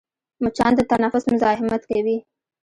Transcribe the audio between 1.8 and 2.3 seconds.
کوي